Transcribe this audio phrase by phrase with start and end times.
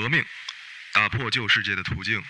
[0.00, 0.24] 革命，
[0.94, 2.22] 打破旧世界的途径；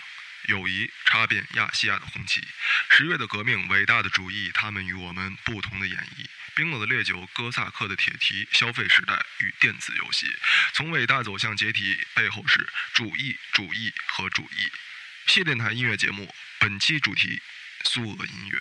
[0.49, 2.45] 友谊，插遍亚细亚的红旗。
[2.89, 6.25] 十月的革命，伟大的主义，他们与我们不同的演绎。
[6.53, 10.27] 冰冷的烈酒，哥萨克的铁蹄，消费时代与电子游戏。
[10.73, 14.69] 从伟大走向解体，背后是主义、主义和主义。
[15.27, 17.41] 谢电台音乐节目，本期主题：
[17.85, 18.59] 苏俄音乐。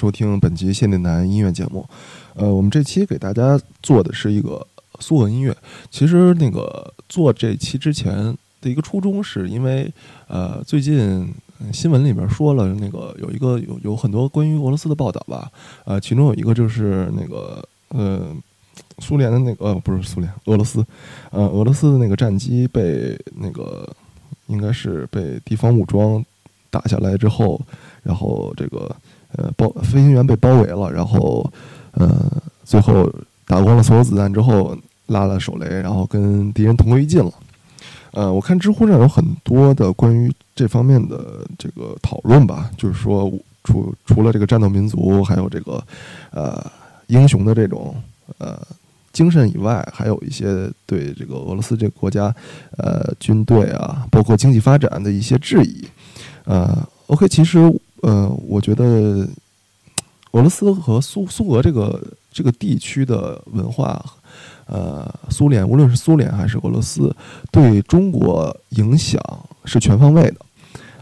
[0.00, 1.86] 收听本集现电台音乐节目。
[2.32, 4.66] 呃，我们这期给大家做的是一个
[4.98, 5.54] 苏俄音乐。
[5.90, 9.92] 其实那个做这期之前的一个初衷，是因为
[10.26, 11.30] 呃，最近
[11.70, 15.52] 新闻里面说了，那个有一个有有很多关于俄罗斯的报道吧。
[15.84, 18.34] 呃，其中有一个就是那个呃，
[19.00, 20.82] 苏联的那个呃不是苏联，俄罗斯，
[21.30, 23.86] 呃，俄罗斯的那个战机被那个
[24.46, 26.24] 应该是被地方武装
[26.70, 27.60] 打下来之后。
[28.02, 28.96] 然后这个
[29.36, 31.50] 呃包飞行员被包围了，然后
[31.92, 32.30] 呃
[32.64, 33.10] 最后
[33.46, 37.32] 打光了所有子弹之后拉了手雷，然后跟敌人同归于尽了。
[38.12, 43.32] 呃，我看知乎上有很多的关于这方面的这个讨论吧，就是说
[43.62, 45.80] 除除了这个战斗民族，还有这个
[46.32, 46.64] 呃
[47.06, 47.94] 英雄的这种
[48.38, 48.60] 呃
[49.12, 52.34] 精神以外，还有一些对这个俄罗斯这个国家，
[52.78, 55.84] 呃，军队啊，包括经济发展的一些质疑。
[56.44, 56.76] 呃
[57.06, 57.58] ，OK，其实
[58.02, 59.28] 呃，我觉得
[60.32, 62.02] 俄罗斯和苏苏俄这个
[62.32, 64.04] 这个地区的文化，
[64.66, 67.14] 呃，苏联无论是苏联还是俄罗斯，
[67.50, 69.20] 对中国影响
[69.64, 70.36] 是全方位的。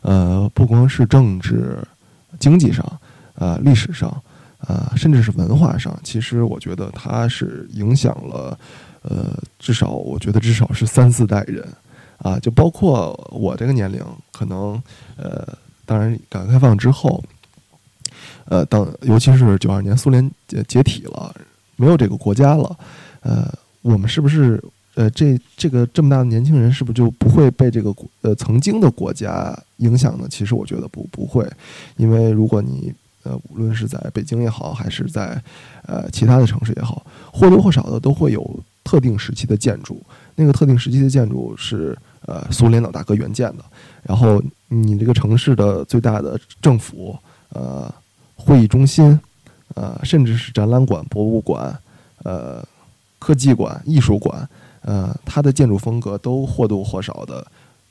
[0.03, 1.79] 呃，不光是政治、
[2.39, 3.01] 经济上，
[3.35, 4.23] 呃，历史上。
[4.67, 8.59] 啊，甚至是文化上，其实我觉得它是影响了，
[9.03, 11.65] 呃，至少我觉得至少是三四代人，
[12.17, 14.83] 啊，就包括我这个年龄，可能，
[15.17, 15.47] 呃，
[15.89, 17.25] 当然改革开放之后，
[18.45, 21.35] 呃，当尤其是九二年苏联解解体了，
[21.77, 22.79] 没有这个国家了，
[23.21, 23.51] 呃，
[23.81, 24.63] 我们是不是，
[24.95, 30.27] 呃，这这个这么大的年轻人，是不是就不会被这个国呃曾经的国家影响呢？
[30.29, 31.51] 其实我觉得不不会，
[31.97, 32.93] 因为如果你。
[33.25, 35.43] 呃，无论是在北京也好，还是在
[35.83, 40.01] 呃其他的城市也好，或多或少的都会有特定时期的建筑。
[40.37, 43.65] 那个特定时期的建筑是呃苏联老大哥原建的。
[44.05, 47.93] 然后你这个城市的最大的政府、呃
[48.37, 49.19] 会议中心、
[49.75, 51.77] 呃甚至是展览馆、博物馆、
[52.23, 52.63] 呃
[53.19, 54.49] 科技馆、艺术馆，
[54.83, 57.45] 呃它的建筑风格都或多或少的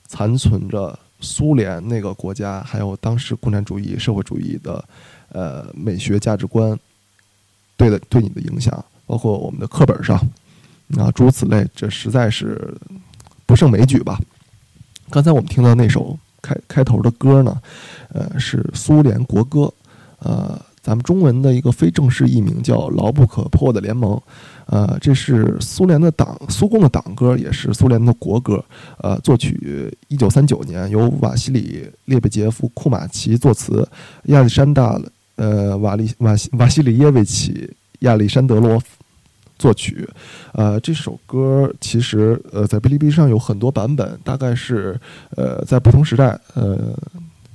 [0.08, 4.84] 残存着苏联那个国家，还有当时共产主义、社会主义的。
[5.30, 6.80] 呃，美学价值观
[7.76, 8.74] 对的对你的影响，
[9.06, 10.18] 包括我们的课本上
[10.98, 12.74] 啊，诸如此类，这实在是
[13.48, 14.20] 不胜枚举吧。
[15.10, 17.60] 刚才我们听到那首开开头的歌呢，
[18.10, 19.74] 呃，是苏联国歌，
[20.20, 24.12] 呃，咱们中文的一个非正式译名叫《牢不可破的联盟》，
[24.68, 28.64] 呃，这是苏联的党苏共的党歌，也是苏联的国歌。
[29.00, 33.88] 呃，作曲一九三九年由瓦西里列贝杰夫库马奇作词，
[34.26, 35.02] 亚历山大。
[35.38, 38.82] 呃，瓦利瓦西瓦西里耶维奇亚历山德罗
[39.58, 40.08] 作曲，
[40.54, 45.00] 呃，这首歌其实呃在哔哩哔哩上有很多版本，大概是
[45.36, 46.94] 呃在不同时代呃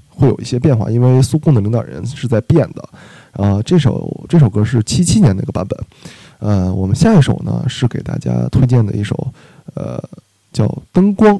[0.08, 2.88] 会有一些变化，因为苏共的领导人是在变的。
[3.32, 5.78] 啊，这首这首歌是七七年那个版本。
[6.38, 9.32] 呃，我们下一首呢是给大家推荐的一首，
[9.74, 10.02] 呃，
[10.52, 11.34] 叫《灯光》。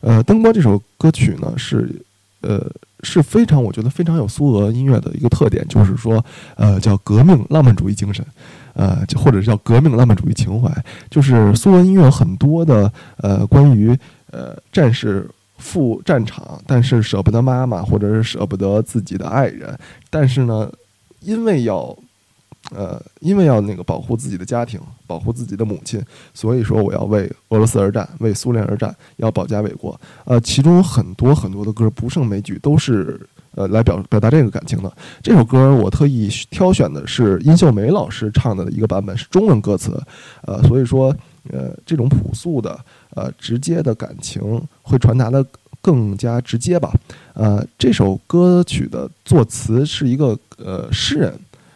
[0.00, 2.02] 呃，《灯光》这首歌曲呢是
[2.40, 2.70] 呃。
[3.04, 6.24] 是非常，我觉得非常有苏俄音乐的一个特点，就是说，
[6.56, 8.26] 呃，叫革命浪漫主义精神，
[8.78, 10.72] 呃，就或者叫革命浪漫主义情怀。
[11.10, 13.90] 就是苏俄音乐很多的，呃，关于
[14.30, 15.28] 呃战士
[15.58, 19.76] 赴战场，但是舍不得妈妈，或者是舍不得自己的爱人，
[20.08, 20.72] 但是呢，
[21.20, 21.94] 因为要。
[22.74, 26.02] 呃，因为要那个保护自己的家庭，保护自己的母亲，
[26.34, 29.98] 所以说我要为俄罗斯而战，为苏联而战，要保家卫国。
[30.24, 33.18] 呃，其中很多很多的歌不胜枚举，都是
[33.58, 34.90] 呃来表表达这个感情的。
[35.20, 40.00] 这首歌我特意挑选的是殷秀梅老师唱的一个版本，是中文歌词。
[40.42, 41.14] 呃，所以说
[41.50, 42.78] 呃这种朴素的
[43.10, 44.40] 呃直接的感情
[44.82, 45.44] 会传达的
[45.82, 46.92] 更加直接吧。
[47.34, 51.34] 呃，这首歌曲的作词是一个呃诗人，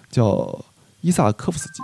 [0.09, 0.65] 叫。
[1.05, 1.83] 伊萨科夫斯基。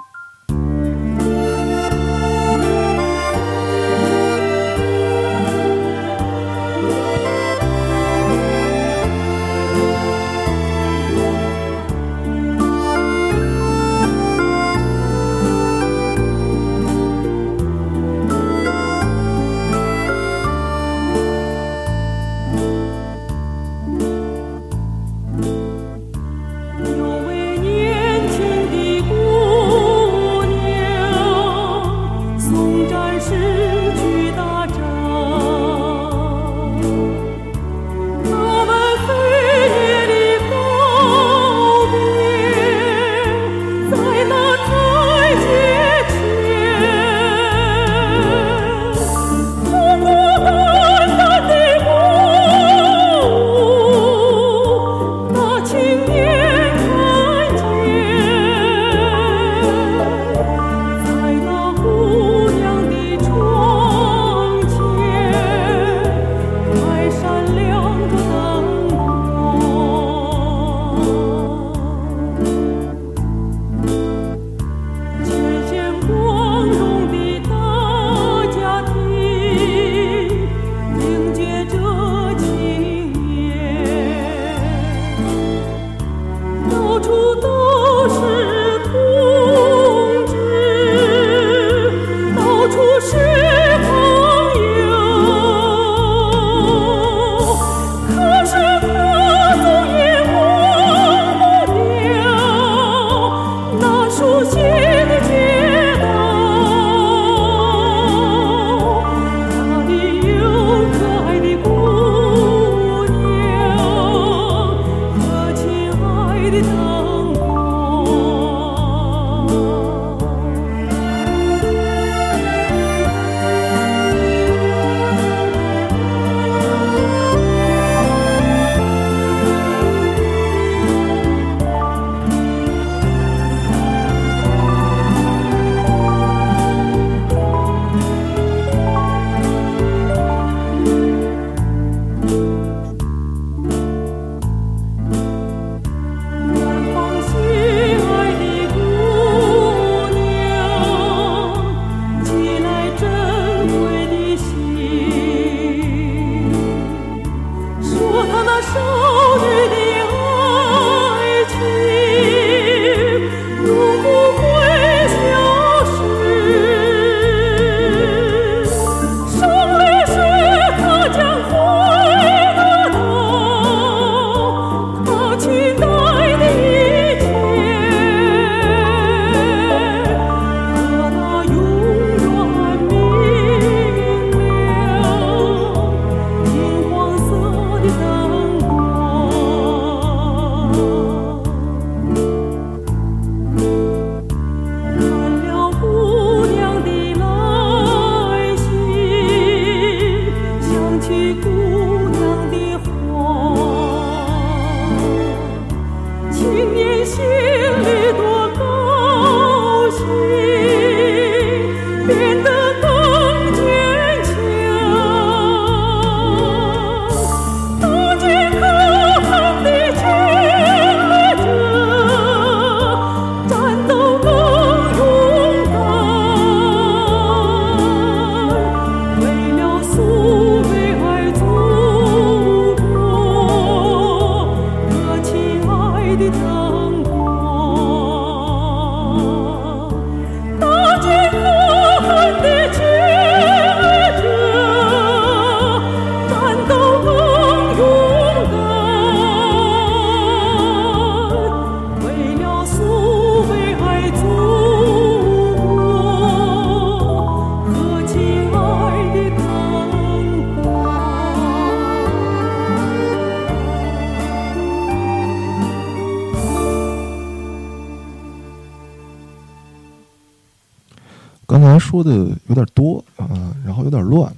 [271.99, 274.33] 说的有点多啊，然后有点乱。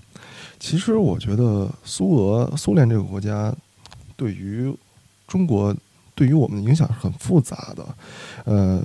[0.58, 3.54] 其实我觉得苏俄、苏联这个国家
[4.16, 4.74] 对于
[5.26, 5.76] 中国、
[6.14, 7.86] 对于我们的影响是很复杂的。
[8.44, 8.82] 呃，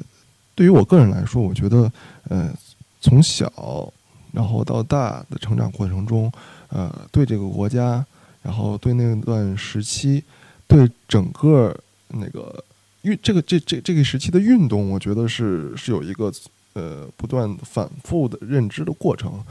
[0.56, 1.90] 对于我个人来说，我觉得
[2.28, 2.54] 呃，
[3.00, 3.94] 从小
[4.34, 6.30] 然后到大的成长过程中，
[6.68, 8.06] 呃，对这个国家，
[8.42, 10.22] 然后对那段时期，
[10.68, 11.74] 对整个
[12.10, 12.62] 那个
[13.04, 16.30] 运这个这这这个时期的运动，我觉得是是有一个。
[16.76, 19.42] 呃，不断反复的认知的过程，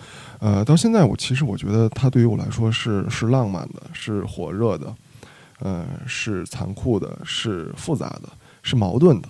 [0.41, 4.95] 呃，到现在我其实我觉得它对于我来说是是浪漫的，是火热的，
[5.61, 8.29] 呃，是残酷的，是复杂的，
[8.63, 9.29] 是矛盾的。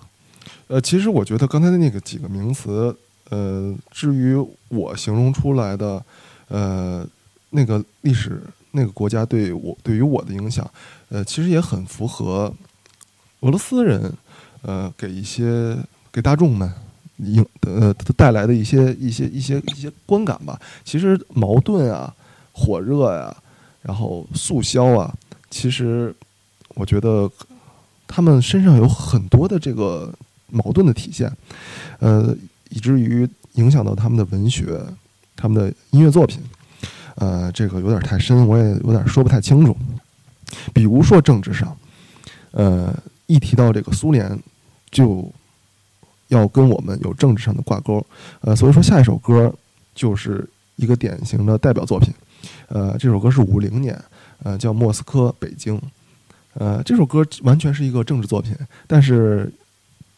[0.66, 2.94] 呃，其实我觉得刚才的那个几个名词，
[3.28, 4.34] 呃，至于
[4.68, 6.04] 我形容出来的，
[6.48, 7.06] 呃，
[7.50, 10.68] 那个历史那个国家对我对于我的影响，
[11.10, 12.52] 呃，其实也很符合
[13.42, 14.12] 俄罗斯人，
[14.62, 15.78] 呃，给一些
[16.10, 16.74] 给大众们。
[17.18, 22.12] 影呃带来的一些一些一些一些观感吧，其实矛盾啊、
[22.50, 23.34] 火热呀，
[23.82, 25.14] 然后速销啊，
[25.48, 26.12] 其实
[26.70, 27.30] 我觉得
[28.08, 30.12] 他们身上有很多的这个
[30.48, 31.30] 矛盾的体现，
[32.00, 32.36] 呃，
[32.70, 34.80] 以至于影响到他们的文学、
[35.36, 36.40] 他们的音乐作品，
[37.14, 39.76] 呃，这个有点太深，我也有点说不太清楚。
[40.72, 41.76] 比如说政治上，
[42.50, 42.92] 呃，
[43.26, 44.36] 一提到这个苏联
[44.90, 45.32] 就。
[46.36, 48.04] 要跟我们有政治上的挂钩，
[48.40, 49.52] 呃，所以说下一首歌
[49.94, 52.12] 就是一个典型的代表作品，
[52.68, 54.00] 呃，这首歌是五零年，
[54.42, 55.78] 呃，叫《莫斯科北京》，
[56.54, 58.54] 呃，这首歌完全是一个政治作品，
[58.86, 59.52] 但是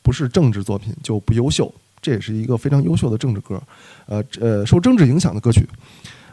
[0.03, 3.63] 不是政治作品就不优秀，这也是一个非常优秀的政治歌，
[4.07, 5.69] 呃呃，受政治影响的歌曲。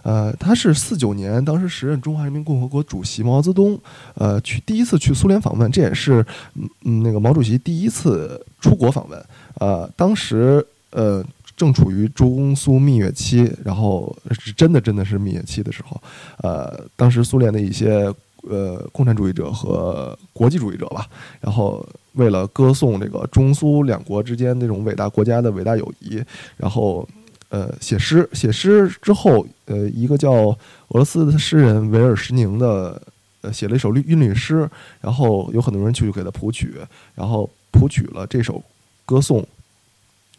[0.04, 3.80] 呃，他是四九年，当时时任中华人民共和国主席毛泽东，
[4.16, 6.24] 呃，去第一次去苏联访问，这也是
[6.56, 9.26] 嗯嗯那个毛主席第一次出国访问。
[9.60, 11.24] 呃，当时呃
[11.56, 16.02] 正处于中苏蜜月期，然后是真的真的是蜜月期的时候，
[16.42, 21.08] 呃，当时苏联的一些呃共产主义者和国际主义者吧，
[21.40, 26.22] 然后为了歌颂这个中苏两国之间那种伟大国家的伟大友谊，
[26.58, 27.08] 然后。
[27.54, 30.58] 呃，写诗，写诗之后，呃，一个叫俄
[30.94, 33.00] 罗斯的诗人维尔什宁的，
[33.42, 34.68] 呃，写了一首律韵律诗，
[35.00, 36.74] 然后有很多人去给他谱曲，
[37.14, 38.60] 然后谱曲了这首
[39.06, 39.46] 歌颂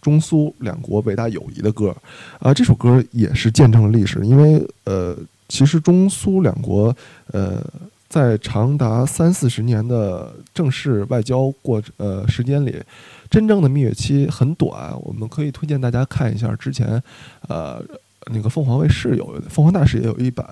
[0.03, 1.97] 中苏两国伟大友谊的歌，
[2.41, 5.17] 啊，这首歌也是见证了历史，因为呃，
[5.49, 6.93] 其实中苏两国，
[7.29, 7.65] 呃，
[8.15, 12.81] 在长达三四十年的正式外交过呃时间里。
[13.29, 17.03] 真正的蜜月期很短，我们可以推荐大家看一下之前，
[17.49, 17.83] 呃，
[18.33, 20.47] 那个凤凰卫视有，凤凰大使也有一版，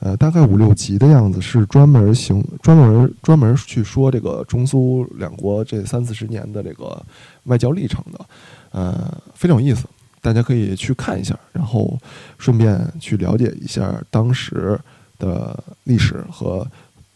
[0.00, 7.02] 呃，大概五六集的样子，是专门行专门专门去说这个中苏两国这三四十年的这个
[7.44, 8.26] 外交历程的，
[8.72, 9.86] 呃，非常有意思，
[10.20, 11.98] 大家可以去看一下，然后
[12.36, 14.78] 顺便去了解一下当时
[15.18, 16.66] 的历史和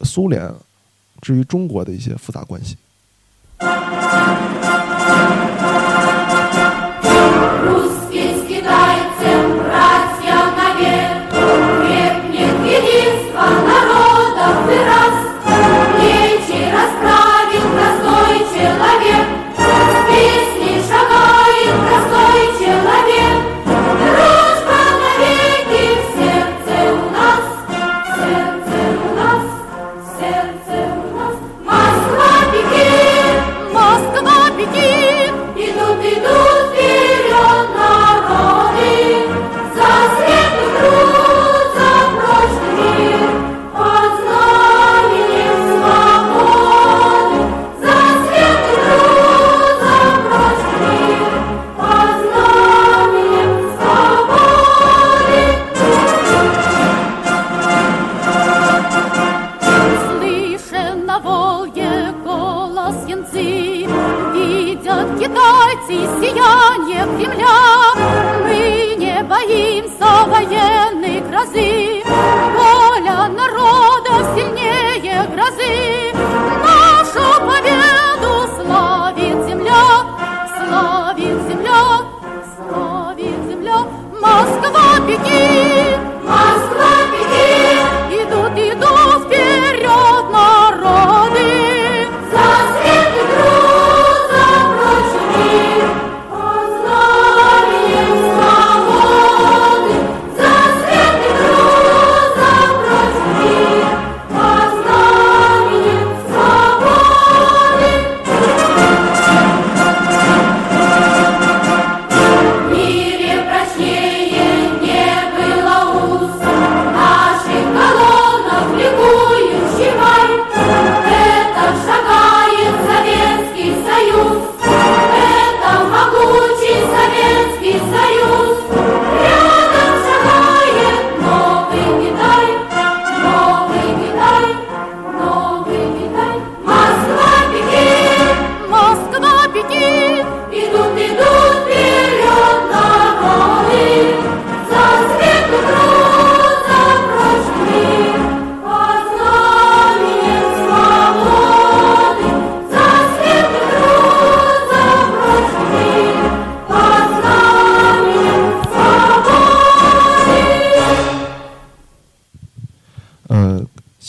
[0.03, 0.53] 苏联
[1.21, 2.77] 至于中国的一些复杂关系。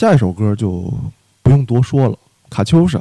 [0.01, 0.91] 下一首歌就
[1.43, 2.15] 不用多说了，
[2.49, 2.97] 《卡秋莎》。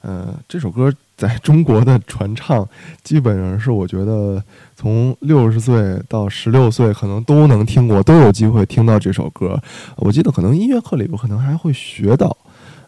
[0.00, 2.68] 呃，这首歌在中国的传唱，
[3.04, 4.42] 基本上是我觉得
[4.74, 9.62] 从六十岁到十六岁，可能都能听过，都有机会听到这首歌。
[9.94, 12.36] 我记得可能音乐课里边可能还会学到。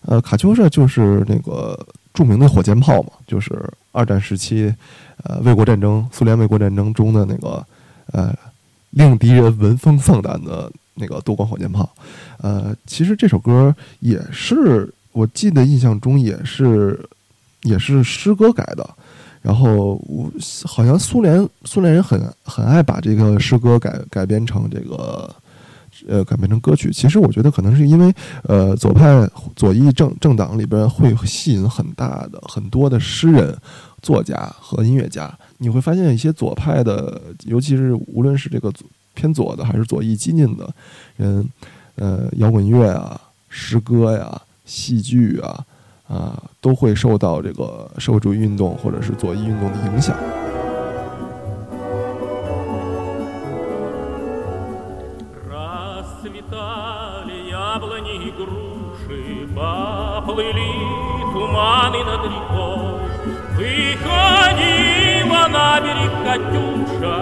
[0.07, 1.79] 呃，卡秋莎就是那个
[2.12, 3.57] 著名的火箭炮嘛，就是
[3.92, 4.75] 二战时期，
[5.22, 7.64] 呃，卫国战争，苏联卫国战争中的那个，
[8.07, 8.35] 呃，
[8.90, 11.88] 令敌人闻风丧胆的那个多管火箭炮。
[12.38, 16.98] 呃，其实这首歌也是我记得印象中也是
[17.62, 18.88] 也是诗歌改的，
[19.40, 20.31] 然后我
[20.64, 25.35] 好像苏联苏联人很很爱把这个诗歌改改编成这个。
[26.09, 28.12] 呃，改编成歌曲，其实我觉得可能是因为，
[28.44, 33.57] 呃，左派左翼政政党里边会吸引很大的很多的诗人、
[34.00, 35.33] 作家和音乐家。
[35.59, 40.69] 你会发现一些左派的，尤其是无论是这个左偏左的还是左翼激进的
[41.17, 41.47] 人，
[41.95, 45.65] 呃，摇滚乐啊、诗歌呀、戏剧啊，
[46.07, 50.15] 啊，都会受到这个社会主义运动或者是左翼运动的影响。
[60.27, 60.73] плыли
[61.31, 63.07] туманы над рекой.
[63.57, 67.17] Выходила на берег Катюша,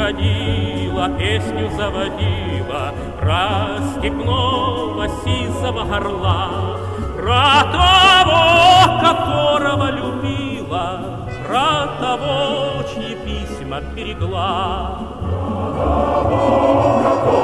[0.00, 6.78] Выходила, песню заводила, про степного сизого горла,
[7.16, 8.44] про того,
[9.00, 14.98] которого любила, про того, чьи письма берегла.
[15.20, 17.39] Про того, которого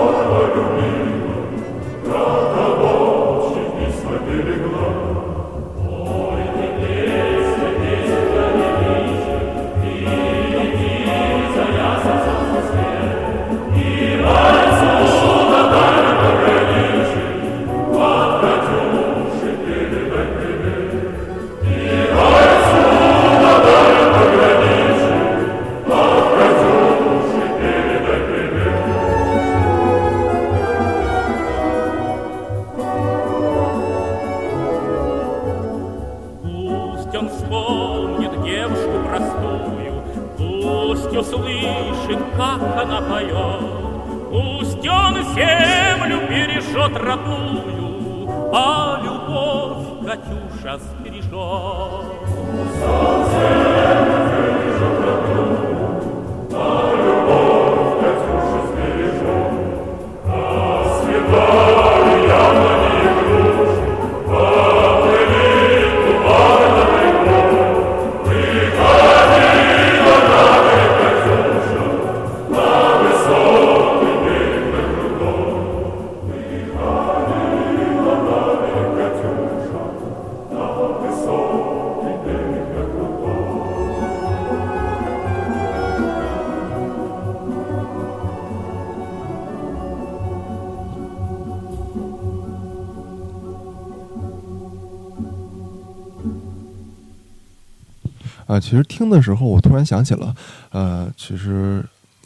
[98.61, 100.35] 其实听的时候，我突然想起了，
[100.71, 101.85] 呃，其实，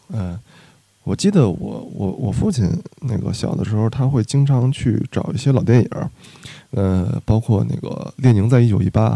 [0.08, 0.38] 嗯，
[1.04, 5.90] 我记得我我我父亲那个小的时候，他会经常去找一些老电影，
[6.70, 9.10] 呃，包括那个《列宁在一九一八》，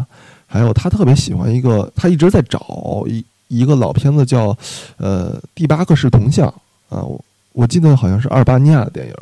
[0.46, 4.56] 还有他特别喜欢一个，他一直在找一一个老片子叫，
[4.96, 6.48] 呃，《第八个是铜像》
[6.94, 9.14] 啊，我我记得好像是阿尔巴尼亚的电影，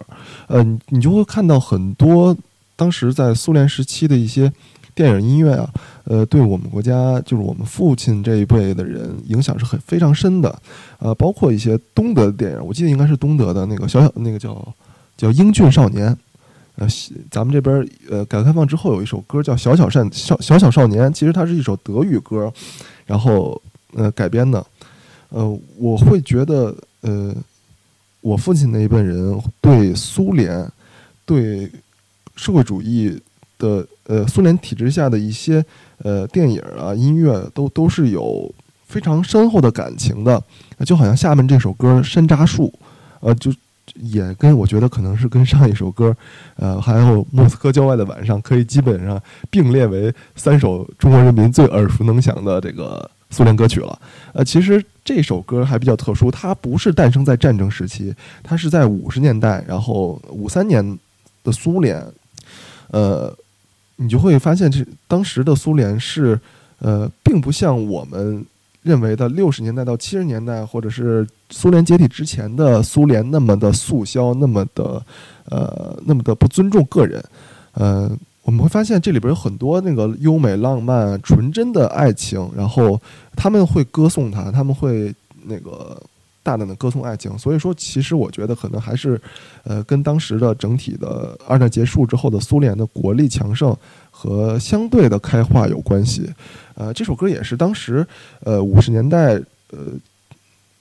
[0.49, 2.37] 呃，你就会看到很多
[2.77, 4.53] 当时在苏联时期的一些。
[4.95, 5.71] 电影音乐啊，
[6.05, 10.55] 呃，对我们国家就是我们父亲这一辈的人影响是很非常深的，
[10.99, 14.75] 呃，包括一些东德的电影，我记得应该是东德的那个小小 那个叫
[15.17, 16.13] 叫《英俊少年》，
[16.77, 16.87] 呃，
[17.31, 22.53] 咱们这边呃改革开放之后有一首歌叫《小小善小小小少年》，其实它是一首德语歌，
[23.07, 23.61] 然后
[23.95, 24.65] 呃改编的，
[25.31, 27.35] 呃，我会觉得呃，
[28.21, 30.71] 我父亲那一辈人对苏联
[31.25, 31.71] 对
[32.37, 33.19] 社会主义。
[33.63, 35.65] 的呃，苏联体制下的一些
[35.99, 38.53] 呃电影啊、音乐都都是有
[38.85, 40.43] 非常深厚的感情的，
[40.85, 42.67] 就好像下面这首歌《山楂树》，
[43.21, 43.53] 呃，就
[43.95, 46.15] 也跟我觉得可能是跟上一首歌，
[46.57, 53.97] 呃，还有《莫斯科郊外的晚上》可以基本上并列为三首中国人民最耳熟能详的这个苏联歌曲了。
[54.35, 60.99] 呃，其实这首歌还比较特殊，它不是诞生在战争时期，它是在五十年代，然后五三年
[61.45, 62.05] 的苏联，
[62.91, 63.33] 呃。
[64.03, 66.39] 你就会发现，这当时的苏联是
[66.81, 68.45] 呃，并不像我们
[68.83, 75.01] 认为的六十年代到七十年代，或者是苏联解体之前的苏联那么的速销，那么的
[75.45, 77.23] 呃，那么的不尊重个人。
[77.75, 78.11] 呃，
[78.43, 83.01] 我们会发现这里边有很多那个优美、浪漫、纯真的爱情，然后
[83.37, 85.97] 他们会歌颂它，他们会那个
[86.43, 87.37] 大胆的歌颂爱情。
[87.39, 89.21] 所以说，其实我觉得可能还是
[89.65, 93.77] 呃，跟当时的整体的二战结束之后的苏联的国力强盛
[94.11, 96.29] 和相对的开化有关系。
[96.75, 98.07] 呃，这首歌也是当时
[98.41, 99.35] 呃五十年代
[99.71, 99.79] 呃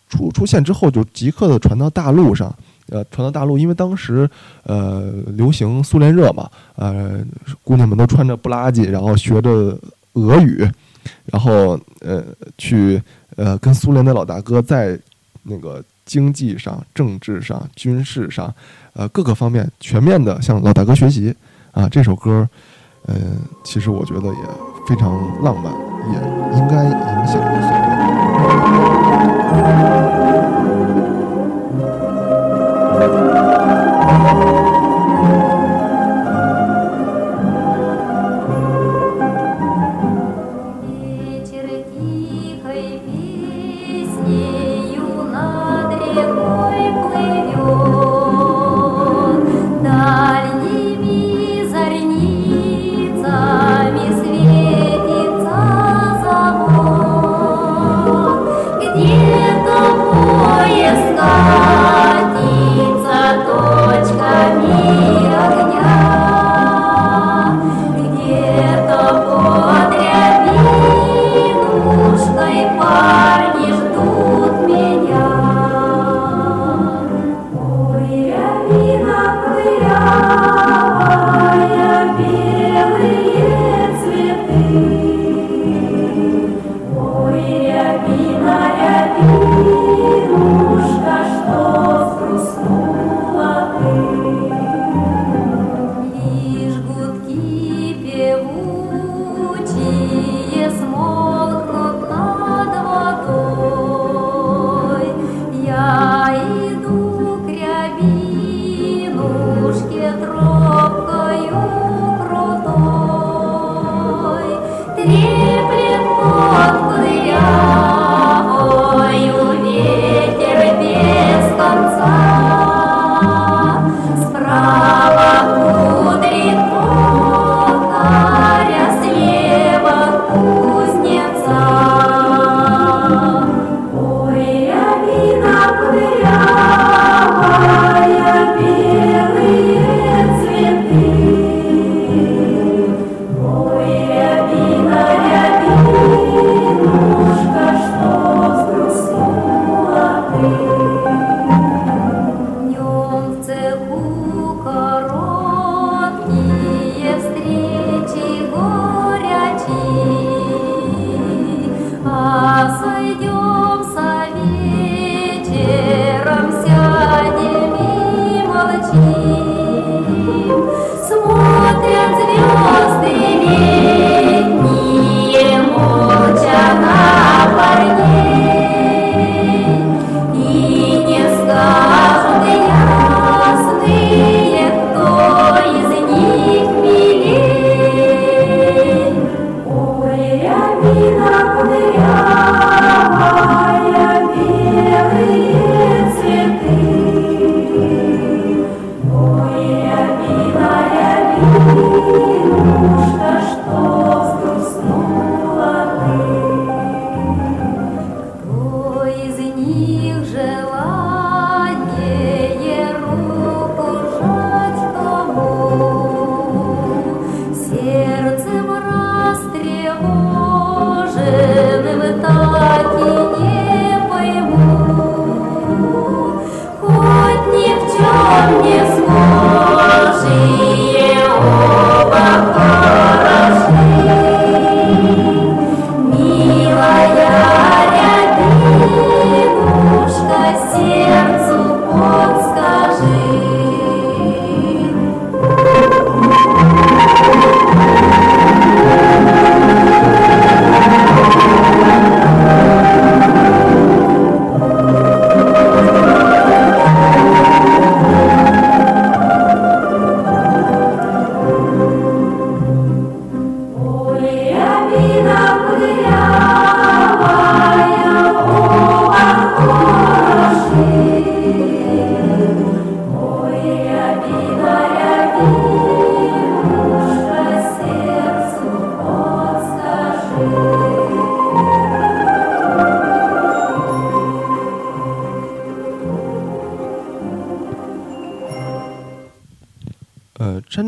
[0.10, 2.54] 出出现之后就即刻的传到大陆上。
[2.90, 4.30] 呃，传到大陆，因为当时，
[4.64, 7.24] 呃，流行苏联热嘛，呃，
[7.64, 9.80] 姑娘们都穿着布拉吉，然后学着
[10.14, 10.70] 俄语，
[11.24, 12.22] 然后呃，
[12.58, 13.02] 去
[13.38, 15.00] 呃跟苏联的老大哥在
[15.44, 18.54] 那个经济上、政治上、军事上，
[18.94, 21.36] 呃各个方面全面的向老大哥学习
[21.72, 21.88] 啊。
[21.90, 22.48] 这首歌，
[23.08, 24.46] 嗯，其实我觉得也
[24.88, 25.12] 非常
[25.44, 25.72] 浪漫，
[26.12, 26.20] 也
[26.58, 29.11] 应该影响很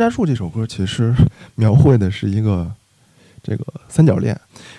[0.03, 1.15] 楂树》这首歌其实
[1.55, 2.69] 描绘的是一个
[3.41, 4.37] 这个三角恋，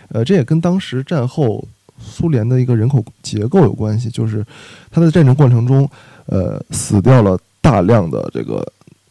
[0.08, 1.66] 呃，这也跟当时战后
[1.98, 4.44] 苏联的一个人口结构有关系，就是
[4.90, 5.88] 它的战争过程中，
[6.26, 8.66] 呃，死掉了大量的这个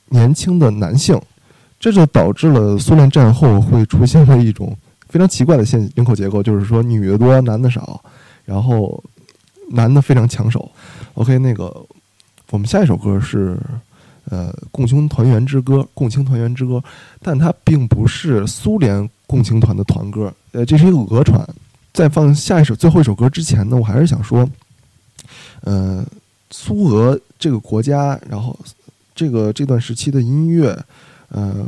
[0.09, 1.19] 年轻的男性，
[1.79, 4.77] 这就导致了苏联战后会出现了一种
[5.09, 8.03] 非常奇怪的现人口结构，就是说女的多，男的少，
[8.45, 9.03] 然后
[9.71, 10.69] 男的非常抢手。
[11.15, 11.75] OK，那个
[12.51, 13.57] 我们下一首歌是。
[14.29, 16.81] 呃，共青团员之歌，共青团员之歌，
[17.21, 21.45] 但它并不是苏联共青团的团歌，呃，这是一个俄传。
[21.91, 24.49] 在放下一首最后一首歌之前呢，我还是想说，
[25.61, 26.05] 呃，
[26.51, 28.57] 苏俄这个国家，然后
[29.13, 30.73] 这个这段时期的音乐，
[31.27, 31.67] 呃，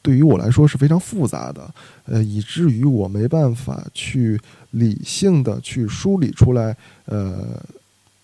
[0.00, 1.70] 对于我来说是非常复杂的，
[2.06, 6.74] 呃，以至于我没办法去理性的去梳理出来，
[7.04, 7.62] 呃，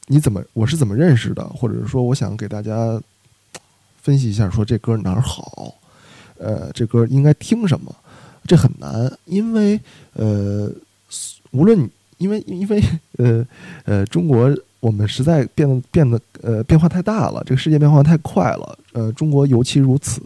[0.07, 2.99] 你怎么我是怎么认识的，或者说我想给大家。
[4.09, 5.75] 分析一下，说这歌哪儿好？
[6.39, 7.95] 呃，这歌应该听什么？
[8.47, 9.79] 这很难，因为
[10.15, 10.73] 呃，
[11.51, 11.79] 无论
[12.17, 12.83] 因为因为
[13.19, 13.47] 呃
[13.85, 18.79] 呃，中国我们实在变得变得呃变化太大了，这个世界变化太快了。
[18.95, 20.23] 呃，中国尤其如此。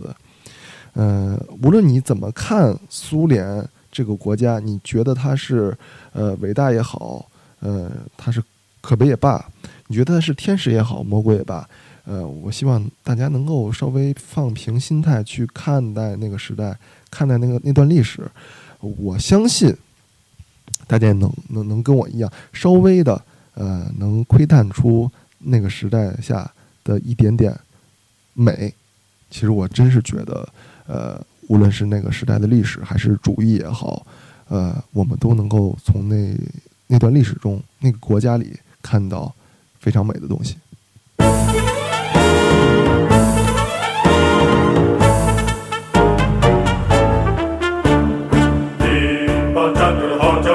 [0.92, 5.76] 呃，无论你怎么看苏联这个国家，你觉得它是
[6.12, 7.26] 呃伟大也好，
[7.58, 8.40] 呃，它是
[8.80, 9.44] 可悲也罢，
[9.88, 11.68] 你觉得它是天使也好，魔鬼也罢。
[12.04, 16.76] 呃，我希望大家能够稍微放平心态去看待那个时代，
[17.10, 18.28] 看待那个那段历史。
[18.80, 19.72] 我相信
[20.88, 23.22] 大家能能能跟我一样，稍微的
[23.54, 26.50] 呃，能窥探出那个时代下
[26.82, 27.56] 的一点点
[28.34, 28.74] 美。
[29.30, 30.48] 其实我真是觉得，
[30.86, 34.04] 呃，无论是那个时代的历史，还是主义也好，
[34.48, 36.36] 呃，我们都能够从那
[36.88, 39.32] 那段历史中，那个国家里看到
[39.78, 40.56] 非常美的东西。
[50.22, 50.51] 爱的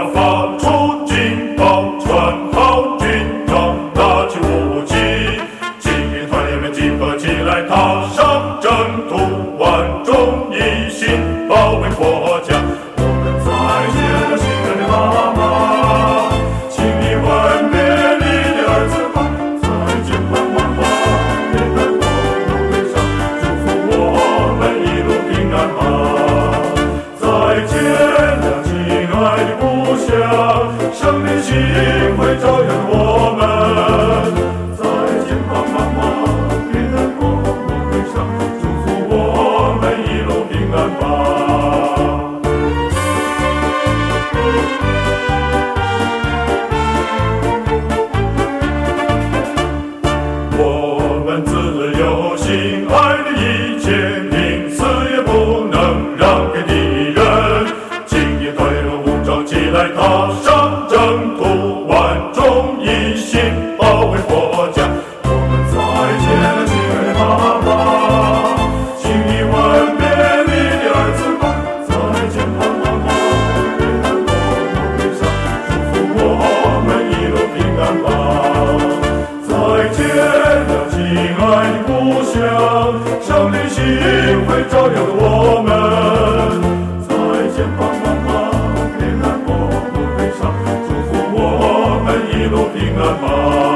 [92.47, 93.66] 一路平安吧